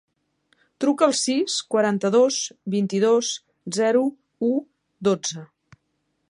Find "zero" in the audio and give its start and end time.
3.81-4.03